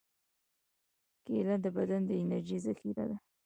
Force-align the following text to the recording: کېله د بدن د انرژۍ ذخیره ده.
کېله 1.25 1.55
د 1.63 1.65
بدن 1.77 2.01
د 2.05 2.11
انرژۍ 2.21 2.57
ذخیره 2.65 3.03
ده. 3.09 3.17